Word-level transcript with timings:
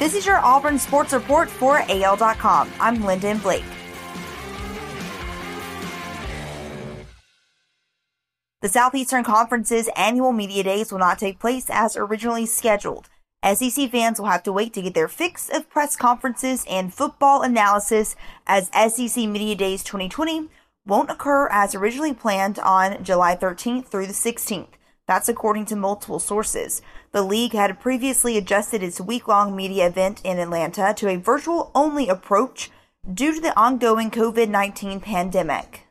This 0.00 0.14
is 0.14 0.24
your 0.24 0.38
Auburn 0.38 0.78
Sports 0.78 1.12
Report 1.12 1.50
for 1.50 1.82
AL.com. 1.86 2.70
I'm 2.80 3.04
Lyndon 3.04 3.36
Blake. 3.36 3.62
The 8.62 8.70
Southeastern 8.70 9.24
Conference's 9.24 9.90
annual 9.94 10.32
media 10.32 10.62
days 10.62 10.90
will 10.90 11.00
not 11.00 11.18
take 11.18 11.38
place 11.38 11.66
as 11.68 11.98
originally 11.98 12.46
scheduled. 12.46 13.10
SEC 13.44 13.90
fans 13.90 14.18
will 14.18 14.28
have 14.28 14.42
to 14.44 14.54
wait 14.54 14.72
to 14.72 14.80
get 14.80 14.94
their 14.94 15.06
fix 15.06 15.50
of 15.50 15.68
press 15.68 15.96
conferences 15.96 16.64
and 16.66 16.94
football 16.94 17.42
analysis 17.42 18.16
as 18.46 18.70
SEC 18.72 19.28
Media 19.28 19.54
Days 19.54 19.84
2020 19.84 20.48
won't 20.86 21.10
occur 21.10 21.46
as 21.48 21.74
originally 21.74 22.14
planned 22.14 22.58
on 22.60 23.04
July 23.04 23.36
13th 23.36 23.88
through 23.88 24.06
the 24.06 24.14
16th. 24.14 24.79
That's 25.10 25.28
according 25.28 25.64
to 25.66 25.74
multiple 25.74 26.20
sources. 26.20 26.82
The 27.10 27.22
league 27.22 27.52
had 27.52 27.80
previously 27.80 28.38
adjusted 28.38 28.80
its 28.80 29.00
week 29.00 29.26
long 29.26 29.56
media 29.56 29.88
event 29.88 30.20
in 30.22 30.38
Atlanta 30.38 30.94
to 30.98 31.08
a 31.08 31.16
virtual 31.16 31.72
only 31.74 32.08
approach 32.08 32.70
due 33.12 33.34
to 33.34 33.40
the 33.40 33.58
ongoing 33.58 34.12
COVID 34.12 34.48
19 34.48 35.00
pandemic. 35.00 35.88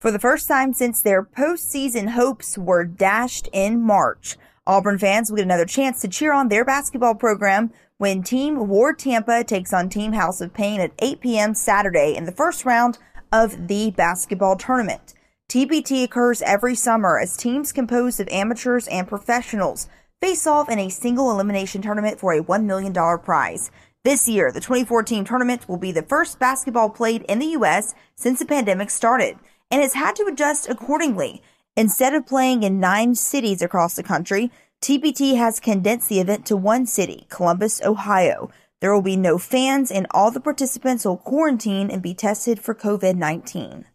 For 0.00 0.10
the 0.10 0.18
first 0.18 0.48
time 0.48 0.72
since 0.72 1.00
their 1.00 1.22
postseason 1.22 2.08
hopes 2.08 2.58
were 2.58 2.82
dashed 2.82 3.48
in 3.52 3.80
March, 3.80 4.36
Auburn 4.66 4.98
fans 4.98 5.30
will 5.30 5.36
get 5.36 5.44
another 5.44 5.64
chance 5.64 6.00
to 6.00 6.08
cheer 6.08 6.32
on 6.32 6.48
their 6.48 6.64
basketball 6.64 7.14
program 7.14 7.70
when 7.98 8.24
Team 8.24 8.66
War 8.66 8.92
Tampa 8.92 9.44
takes 9.44 9.72
on 9.72 9.88
Team 9.88 10.14
House 10.14 10.40
of 10.40 10.52
'Paign 10.52 10.80
at 10.80 10.90
8 10.98 11.20
p.m. 11.20 11.54
Saturday 11.54 12.16
in 12.16 12.24
the 12.24 12.32
first 12.32 12.64
round 12.64 12.98
of 13.30 13.68
the 13.68 13.92
basketball 13.92 14.56
tournament. 14.56 15.14
TBT 15.50 16.04
occurs 16.04 16.42
every 16.42 16.76
summer 16.76 17.18
as 17.18 17.36
teams 17.36 17.72
composed 17.72 18.20
of 18.20 18.28
amateurs 18.28 18.86
and 18.86 19.08
professionals 19.08 19.88
face 20.20 20.46
off 20.46 20.68
in 20.68 20.78
a 20.78 20.88
single 20.88 21.28
elimination 21.28 21.82
tournament 21.82 22.20
for 22.20 22.32
a 22.32 22.40
$1 22.40 22.66
million 22.66 22.92
prize. 23.18 23.72
This 24.04 24.28
year, 24.28 24.52
the 24.52 24.60
2014 24.60 25.24
tournament 25.24 25.68
will 25.68 25.76
be 25.76 25.90
the 25.90 26.04
first 26.04 26.38
basketball 26.38 26.88
played 26.88 27.22
in 27.22 27.40
the 27.40 27.46
U.S. 27.46 27.96
since 28.14 28.38
the 28.38 28.46
pandemic 28.46 28.90
started 28.90 29.40
and 29.72 29.82
has 29.82 29.94
had 29.94 30.14
to 30.16 30.26
adjust 30.26 30.68
accordingly. 30.68 31.42
Instead 31.76 32.14
of 32.14 32.28
playing 32.28 32.62
in 32.62 32.78
nine 32.78 33.16
cities 33.16 33.60
across 33.60 33.96
the 33.96 34.04
country, 34.04 34.52
TBT 34.80 35.36
has 35.36 35.58
condensed 35.58 36.08
the 36.08 36.20
event 36.20 36.46
to 36.46 36.56
one 36.56 36.86
city, 36.86 37.26
Columbus, 37.28 37.82
Ohio. 37.82 38.52
There 38.78 38.94
will 38.94 39.02
be 39.02 39.16
no 39.16 39.36
fans, 39.36 39.90
and 39.90 40.06
all 40.12 40.30
the 40.30 40.38
participants 40.38 41.04
will 41.04 41.16
quarantine 41.16 41.90
and 41.90 42.00
be 42.00 42.14
tested 42.14 42.60
for 42.60 42.72
COVID 42.72 43.16
19. 43.16 43.86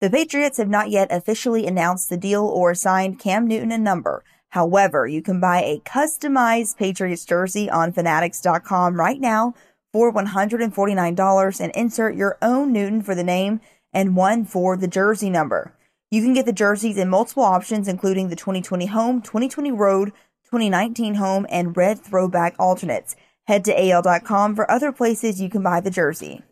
The 0.00 0.10
Patriots 0.10 0.58
have 0.58 0.68
not 0.68 0.90
yet 0.90 1.08
officially 1.10 1.66
announced 1.66 2.08
the 2.08 2.16
deal 2.16 2.44
or 2.44 2.70
assigned 2.70 3.18
Cam 3.18 3.48
Newton 3.48 3.72
a 3.72 3.78
number. 3.78 4.22
However, 4.50 5.08
you 5.08 5.20
can 5.22 5.40
buy 5.40 5.60
a 5.60 5.80
customized 5.80 6.76
Patriots 6.76 7.24
jersey 7.24 7.68
on 7.68 7.92
Fanatics.com 7.92 8.94
right 8.94 9.20
now 9.20 9.54
for 9.92 10.12
$149 10.12 11.60
and 11.60 11.72
insert 11.74 12.14
your 12.14 12.38
own 12.40 12.72
Newton 12.72 13.02
for 13.02 13.16
the 13.16 13.24
name 13.24 13.60
and 13.92 14.14
one 14.14 14.44
for 14.44 14.76
the 14.76 14.86
jersey 14.86 15.30
number. 15.30 15.74
You 16.12 16.22
can 16.22 16.32
get 16.32 16.46
the 16.46 16.52
jerseys 16.52 16.96
in 16.96 17.08
multiple 17.08 17.42
options, 17.42 17.88
including 17.88 18.28
the 18.28 18.36
2020 18.36 18.86
home, 18.86 19.20
2020 19.20 19.72
road, 19.72 20.12
2019 20.44 21.14
home, 21.14 21.44
and 21.50 21.76
red 21.76 21.98
throwback 21.98 22.54
alternates. 22.60 23.16
Head 23.48 23.64
to 23.64 23.88
AL.com 23.90 24.54
for 24.54 24.70
other 24.70 24.92
places 24.92 25.40
you 25.40 25.50
can 25.50 25.64
buy 25.64 25.80
the 25.80 25.90
jersey. 25.90 26.42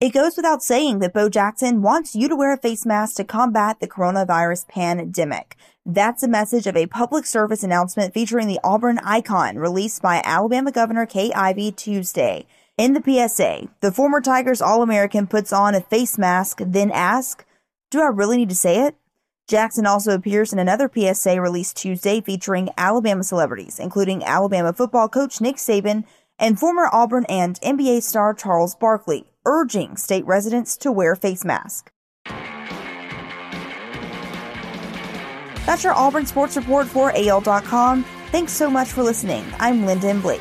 It 0.00 0.14
goes 0.14 0.34
without 0.34 0.62
saying 0.62 1.00
that 1.00 1.12
Bo 1.12 1.28
Jackson 1.28 1.82
wants 1.82 2.16
you 2.16 2.26
to 2.30 2.34
wear 2.34 2.54
a 2.54 2.56
face 2.56 2.86
mask 2.86 3.16
to 3.16 3.24
combat 3.24 3.80
the 3.80 3.86
coronavirus 3.86 4.66
pandemic. 4.66 5.58
That's 5.84 6.22
a 6.22 6.28
message 6.28 6.66
of 6.66 6.74
a 6.74 6.86
public 6.86 7.26
service 7.26 7.62
announcement 7.62 8.14
featuring 8.14 8.48
the 8.48 8.60
Auburn 8.64 8.98
icon 9.04 9.58
released 9.58 10.00
by 10.00 10.22
Alabama 10.24 10.72
Governor 10.72 11.04
Kay 11.04 11.30
Ivey 11.34 11.70
Tuesday. 11.72 12.46
In 12.78 12.94
the 12.94 13.02
PSA, 13.02 13.68
the 13.82 13.92
former 13.92 14.22
Tigers 14.22 14.62
All 14.62 14.82
American 14.82 15.26
puts 15.26 15.52
on 15.52 15.74
a 15.74 15.82
face 15.82 16.16
mask, 16.16 16.62
then 16.64 16.90
asks, 16.90 17.44
Do 17.90 18.00
I 18.00 18.06
really 18.06 18.38
need 18.38 18.48
to 18.48 18.54
say 18.54 18.86
it? 18.86 18.94
Jackson 19.48 19.84
also 19.84 20.14
appears 20.14 20.50
in 20.50 20.58
another 20.58 20.90
PSA 20.90 21.38
released 21.42 21.76
Tuesday 21.76 22.22
featuring 22.22 22.70
Alabama 22.78 23.22
celebrities, 23.22 23.78
including 23.78 24.24
Alabama 24.24 24.72
football 24.72 25.10
coach 25.10 25.42
Nick 25.42 25.56
Saban 25.56 26.04
and 26.38 26.58
former 26.58 26.88
Auburn 26.90 27.26
and 27.28 27.60
NBA 27.60 28.02
star 28.02 28.32
Charles 28.32 28.74
Barkley, 28.74 29.26
urging 29.44 29.96
state 29.96 30.26
residents 30.26 30.76
to 30.78 30.92
wear 30.92 31.14
face 31.14 31.44
masks. 31.44 31.90
That's 35.66 35.84
your 35.84 35.94
Auburn 35.94 36.26
Sports 36.26 36.56
Report 36.56 36.86
for 36.86 37.12
AL.com. 37.14 38.04
Thanks 38.32 38.52
so 38.52 38.70
much 38.70 38.88
for 38.88 39.02
listening. 39.02 39.44
I'm 39.58 39.86
Lyndon 39.86 40.20
Blake. 40.20 40.40